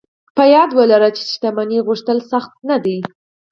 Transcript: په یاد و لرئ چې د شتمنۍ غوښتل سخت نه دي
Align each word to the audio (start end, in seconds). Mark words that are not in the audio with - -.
په 0.35 0.43
یاد 0.53 0.69
و 0.73 0.79
لرئ 0.91 1.11
چې 1.17 1.23
د 1.25 1.29
شتمنۍ 1.33 1.79
غوښتل 1.87 2.17
سخت 2.31 2.51
نه 2.69 2.77
دي 2.85 2.99